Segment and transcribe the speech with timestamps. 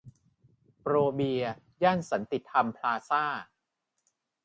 [0.79, 1.53] โปรเบียร์
[1.83, 3.25] ย่านสันติธรรมพลาซ่า